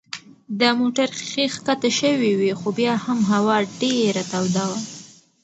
د 0.59 0.61
موټر 0.79 1.09
ښيښې 1.29 1.45
کښته 1.65 1.89
شوې 1.99 2.31
وې 2.39 2.51
خو 2.59 2.69
بیا 2.77 2.93
هم 3.05 3.19
هوا 3.31 3.57
ډېره 3.81 4.23
توده 4.31 4.63
وه. 4.69 4.79